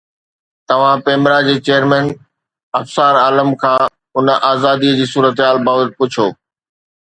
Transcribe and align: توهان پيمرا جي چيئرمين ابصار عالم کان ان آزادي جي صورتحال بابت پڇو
توهان 0.67 0.99
پيمرا 1.05 1.35
جي 1.47 1.53
چيئرمين 1.67 2.05
ابصار 2.79 3.13
عالم 3.25 3.49
کان 3.61 3.91
ان 4.17 4.27
آزادي 4.53 4.89
جي 4.97 5.05
صورتحال 5.13 5.57
بابت 5.69 5.89
پڇو 5.99 6.27